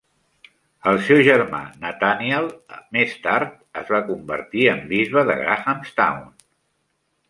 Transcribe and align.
El 0.91 0.95
seu 1.07 1.19
germà 1.27 1.59
Nathanial, 1.83 2.49
més 2.99 3.15
tard, 3.29 3.55
es 3.85 3.95
va 3.97 4.03
convertir 4.11 4.69
en 4.77 4.85
bisbe 4.97 5.29
de 5.33 5.41
Grahamstown. 5.47 6.31